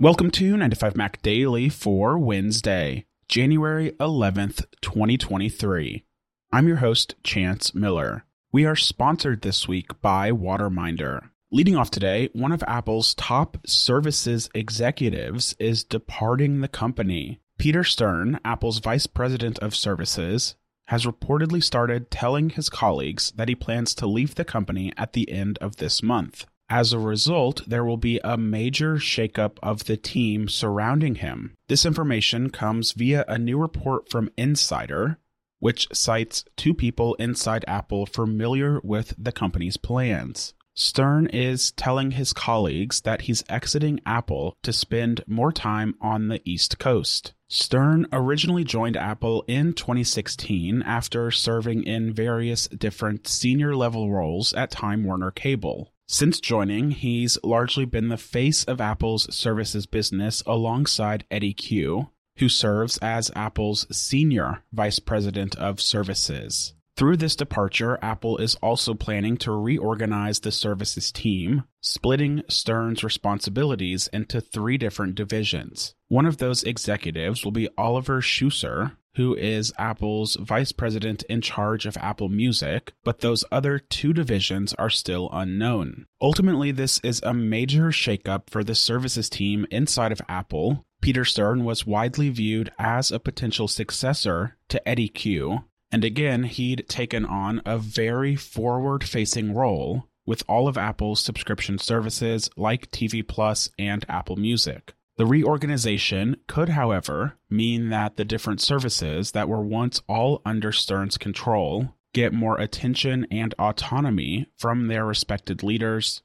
[0.00, 6.04] Welcome to 9to5Mac Daily for Wednesday, January 11th, 2023.
[6.50, 8.24] I'm your host, Chance Miller.
[8.50, 11.28] We are sponsored this week by Waterminder.
[11.52, 17.42] Leading off today, one of Apple's top services executives is departing the company.
[17.58, 20.54] Peter Stern, Apple's vice president of services,
[20.86, 25.30] has reportedly started telling his colleagues that he plans to leave the company at the
[25.30, 26.46] end of this month.
[26.70, 31.56] As a result, there will be a major shakeup of the team surrounding him.
[31.66, 35.18] This information comes via a new report from Insider,
[35.58, 40.54] which cites two people inside Apple familiar with the company's plans.
[40.72, 46.40] Stern is telling his colleagues that he's exiting Apple to spend more time on the
[46.48, 47.34] East Coast.
[47.48, 54.70] Stern originally joined Apple in 2016 after serving in various different senior level roles at
[54.70, 55.92] Time Warner Cable.
[56.12, 62.48] Since joining, he's largely been the face of Apple's services business alongside Eddie Cue, who
[62.48, 66.74] serves as Apple's senior vice president of services.
[67.00, 74.06] Through this departure, Apple is also planning to reorganize the services team, splitting Stern's responsibilities
[74.12, 75.94] into three different divisions.
[76.08, 81.86] One of those executives will be Oliver Schusser, who is Apple's vice president in charge
[81.86, 86.04] of Apple Music, but those other two divisions are still unknown.
[86.20, 90.84] Ultimately, this is a major shakeup for the services team inside of Apple.
[91.00, 96.88] Peter Stern was widely viewed as a potential successor to Eddie Cue, and again, he'd
[96.88, 103.26] taken on a very forward facing role with all of Apple's subscription services like TV
[103.26, 104.94] Plus and Apple Music.
[105.16, 111.18] The reorganization could, however, mean that the different services that were once all under Stern's
[111.18, 116.22] control get more attention and autonomy from their respected leaders,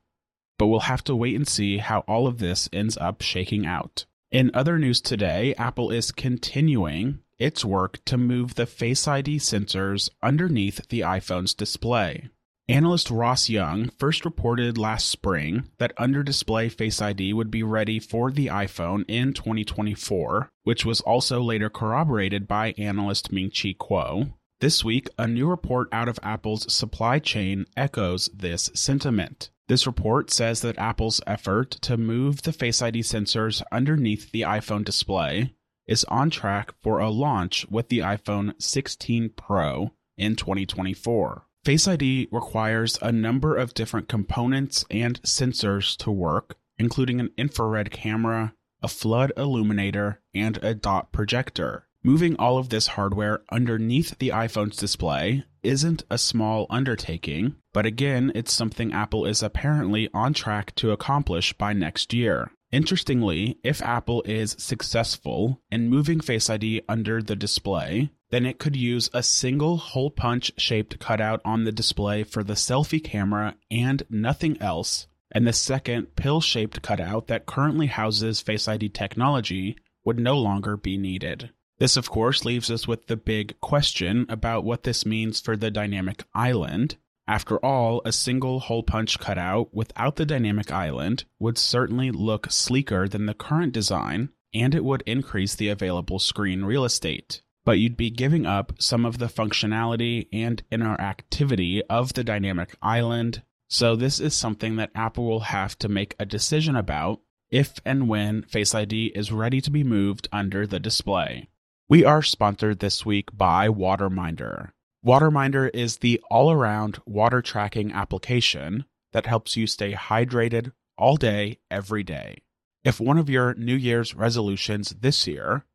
[0.58, 4.06] but we'll have to wait and see how all of this ends up shaking out.
[4.32, 10.10] In other news today, Apple is continuing its work to move the Face ID sensors
[10.22, 12.30] underneath the iPhone's display.
[12.68, 18.00] Analyst Ross Young first reported last spring that under display Face ID would be ready
[18.00, 24.34] for the iPhone in 2024, which was also later corroborated by analyst Ming Chi Kuo.
[24.62, 29.52] This week, a new report out of Apple's supply chain echoes this sentiment.
[29.68, 34.84] This report says that Apple's effort to move the Face ID sensors underneath the iPhone
[34.86, 35.54] display
[35.88, 41.46] is on track for a launch with the iPhone 16 Pro in 2024.
[41.64, 47.92] Face ID requires a number of different components and sensors to work, including an infrared
[47.92, 48.54] camera,
[48.84, 51.88] a flood illuminator, and a dot projector.
[52.04, 58.32] Moving all of this hardware underneath the iPhone's display isn't a small undertaking, but again,
[58.36, 62.52] it's something Apple is apparently on track to accomplish by next year.
[62.76, 68.76] Interestingly, if Apple is successful in moving Face ID under the display, then it could
[68.76, 74.04] use a single hole punch shaped cutout on the display for the selfie camera and
[74.10, 80.20] nothing else, and the second pill shaped cutout that currently houses Face ID technology would
[80.20, 81.52] no longer be needed.
[81.78, 85.72] This, of course, leaves us with the big question about what this means for the
[85.72, 86.98] dynamic island.
[87.28, 93.08] After all, a single hole punch cutout without the dynamic island would certainly look sleeker
[93.08, 97.98] than the current design, and it would increase the available screen real estate but you'd
[97.98, 103.42] be giving up some of the functionality and interactivity of the dynamic island.
[103.68, 107.20] So, this is something that Apple will have to make a decision about
[107.50, 111.50] if and when Face ID is ready to be moved under the display.
[111.90, 114.72] We are sponsored this week by Waterminder.
[115.06, 121.60] Waterminder is the all around water tracking application that helps you stay hydrated all day,
[121.70, 122.42] every day.
[122.84, 125.66] If one of your New Year's resolutions this year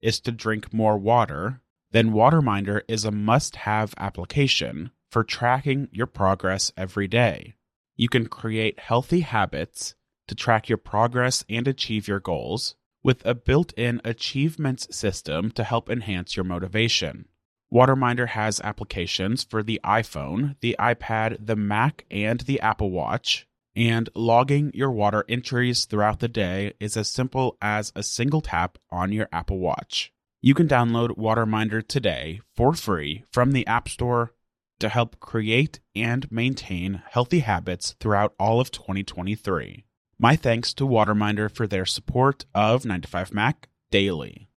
[0.00, 1.60] is to drink more water,
[1.90, 7.56] then Waterminder is a must have application for tracking your progress every day.
[7.94, 9.96] You can create healthy habits
[10.28, 15.64] to track your progress and achieve your goals with a built in achievements system to
[15.64, 17.26] help enhance your motivation.
[17.72, 24.08] Waterminder has applications for the iPhone, the iPad, the Mac, and the Apple Watch, and
[24.14, 29.12] logging your water entries throughout the day is as simple as a single tap on
[29.12, 30.12] your Apple Watch.
[30.40, 34.32] You can download Waterminder today for free from the App Store
[34.78, 39.84] to help create and maintain healthy habits throughout all of 2023.
[40.18, 44.48] My thanks to Waterminder for their support of 9to5Mac Daily.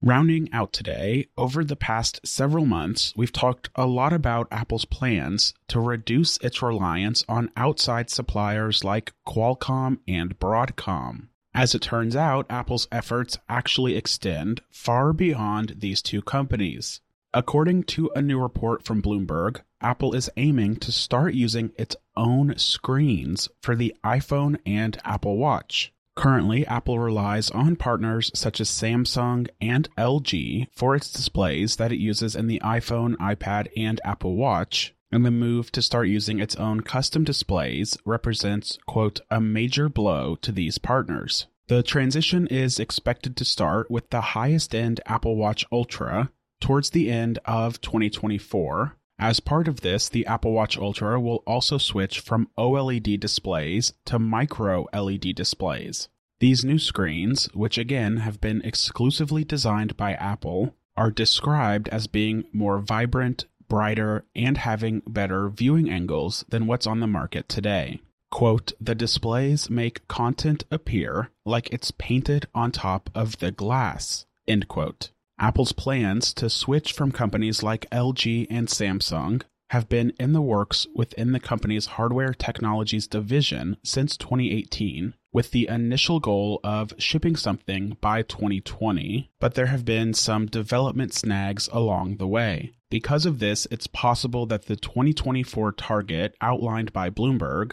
[0.00, 5.54] Rounding out today, over the past several months, we've talked a lot about Apple's plans
[5.66, 11.26] to reduce its reliance on outside suppliers like Qualcomm and Broadcom.
[11.52, 17.00] As it turns out, Apple's efforts actually extend far beyond these two companies.
[17.34, 22.56] According to a new report from Bloomberg, Apple is aiming to start using its own
[22.56, 25.92] screens for the iPhone and Apple Watch.
[26.18, 32.00] Currently, Apple relies on partners such as Samsung and LG for its displays that it
[32.00, 36.56] uses in the iPhone, iPad, and Apple Watch, and the move to start using its
[36.56, 41.46] own custom displays represents, quote, a major blow to these partners.
[41.68, 47.12] The transition is expected to start with the highest end Apple Watch Ultra towards the
[47.12, 48.96] end of 2024.
[49.18, 54.18] As part of this, the Apple Watch Ultra will also switch from OLED displays to
[54.18, 56.08] micro LED displays.
[56.38, 62.44] These new screens, which again have been exclusively designed by Apple, are described as being
[62.52, 68.00] more vibrant, brighter, and having better viewing angles than what's on the market today.
[68.30, 74.68] Quote, the displays make content appear like it's painted on top of the glass, end
[74.68, 75.10] quote.
[75.40, 80.86] Apple's plans to switch from companies like LG and Samsung have been in the works
[80.94, 87.96] within the company's hardware technologies division since 2018, with the initial goal of shipping something
[88.00, 92.72] by 2020, but there have been some development snags along the way.
[92.90, 97.72] Because of this, it's possible that the 2024 target outlined by Bloomberg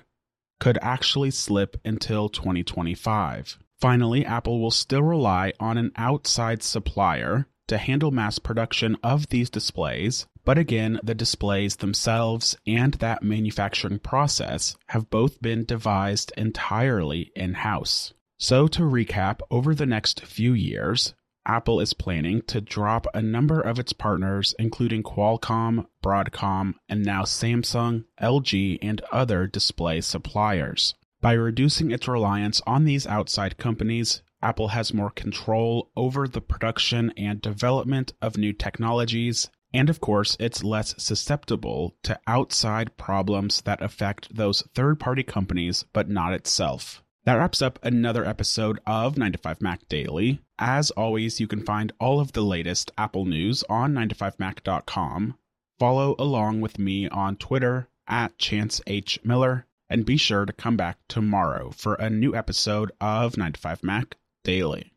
[0.59, 3.57] could actually slip until 2025.
[3.79, 9.49] Finally, Apple will still rely on an outside supplier to handle mass production of these
[9.49, 17.31] displays, but again, the displays themselves and that manufacturing process have both been devised entirely
[17.35, 18.13] in house.
[18.37, 21.13] So, to recap, over the next few years,
[21.47, 27.21] Apple is planning to drop a number of its partners, including Qualcomm, Broadcom, and now
[27.21, 30.95] Samsung, LG, and other display suppliers.
[31.21, 37.11] By reducing its reliance on these outside companies, Apple has more control over the production
[37.17, 43.81] and development of new technologies, and of course, it's less susceptible to outside problems that
[43.81, 47.01] affect those third party companies, but not itself.
[47.23, 50.41] That wraps up another episode of 9 to 5 Mac Daily.
[50.59, 55.39] As always, you can find all of the latest Apple news on 9to5mac.com.
[55.79, 59.19] Follow along with me on Twitter at Chance H.
[59.23, 63.59] Miller, and be sure to come back tomorrow for a new episode of 9 to
[63.59, 64.94] 5 Mac daily.